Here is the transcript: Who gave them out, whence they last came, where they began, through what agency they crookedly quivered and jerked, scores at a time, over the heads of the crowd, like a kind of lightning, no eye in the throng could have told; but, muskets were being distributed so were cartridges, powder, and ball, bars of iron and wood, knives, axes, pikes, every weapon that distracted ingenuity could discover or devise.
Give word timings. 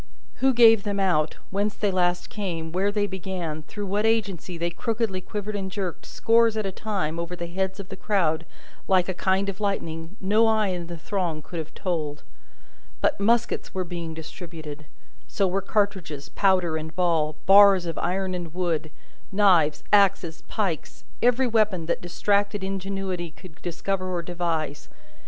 Who 0.37 0.51
gave 0.55 0.81
them 0.81 0.99
out, 0.99 1.37
whence 1.51 1.75
they 1.75 1.91
last 1.91 2.31
came, 2.31 2.71
where 2.71 2.91
they 2.91 3.05
began, 3.05 3.61
through 3.61 3.85
what 3.85 4.03
agency 4.03 4.57
they 4.57 4.71
crookedly 4.71 5.21
quivered 5.21 5.55
and 5.55 5.69
jerked, 5.69 6.07
scores 6.07 6.57
at 6.57 6.65
a 6.65 6.71
time, 6.71 7.19
over 7.19 7.35
the 7.35 7.45
heads 7.45 7.79
of 7.79 7.89
the 7.89 7.95
crowd, 7.95 8.47
like 8.87 9.07
a 9.07 9.13
kind 9.13 9.47
of 9.47 9.59
lightning, 9.59 10.15
no 10.19 10.47
eye 10.47 10.69
in 10.69 10.87
the 10.87 10.97
throng 10.97 11.43
could 11.43 11.59
have 11.59 11.75
told; 11.75 12.23
but, 12.99 13.19
muskets 13.19 13.75
were 13.75 13.83
being 13.83 14.15
distributed 14.15 14.87
so 15.27 15.47
were 15.47 15.61
cartridges, 15.61 16.29
powder, 16.29 16.77
and 16.77 16.95
ball, 16.95 17.35
bars 17.45 17.85
of 17.85 17.99
iron 17.99 18.33
and 18.33 18.55
wood, 18.55 18.89
knives, 19.31 19.83
axes, 19.93 20.41
pikes, 20.47 21.03
every 21.21 21.45
weapon 21.45 21.85
that 21.85 22.01
distracted 22.01 22.63
ingenuity 22.63 23.29
could 23.29 23.61
discover 23.61 24.07
or 24.11 24.23
devise. 24.23 24.89